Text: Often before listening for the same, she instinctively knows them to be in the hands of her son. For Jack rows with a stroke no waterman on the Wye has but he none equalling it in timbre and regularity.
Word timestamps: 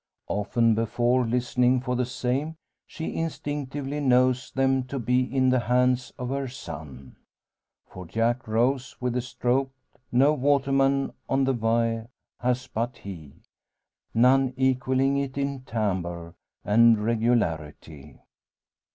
Often 0.29 0.73
before 0.73 1.27
listening 1.27 1.79
for 1.79 1.95
the 1.95 2.07
same, 2.07 2.55
she 2.87 3.15
instinctively 3.15 3.99
knows 3.99 4.49
them 4.51 4.83
to 4.85 4.97
be 4.97 5.21
in 5.21 5.49
the 5.49 5.59
hands 5.59 6.11
of 6.17 6.29
her 6.29 6.47
son. 6.47 7.17
For 7.85 8.07
Jack 8.07 8.47
rows 8.47 8.99
with 8.99 9.15
a 9.15 9.21
stroke 9.21 9.71
no 10.11 10.33
waterman 10.33 11.13
on 11.29 11.43
the 11.43 11.53
Wye 11.53 12.07
has 12.39 12.65
but 12.65 12.97
he 12.97 13.43
none 14.11 14.55
equalling 14.57 15.17
it 15.17 15.37
in 15.37 15.61
timbre 15.65 16.33
and 16.65 16.97
regularity. 16.97 18.19